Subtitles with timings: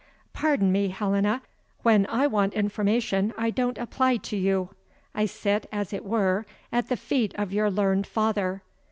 [0.33, 1.43] "Pardon me, Helena,
[1.83, 4.69] when I want information I don't apply to you:
[5.13, 8.63] I sit, as it were, at the feet of your learned father.